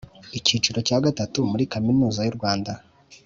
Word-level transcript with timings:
iki 0.37 0.61
ciro 0.63 0.79
cya 0.87 0.97
gatatu 1.05 1.37
muri 1.51 1.63
Kaminuza 1.73 2.19
y 2.23 2.31
u 2.31 2.35
Rwanda 2.37 2.71